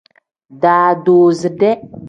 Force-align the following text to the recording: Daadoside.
Daadoside. 0.63 1.71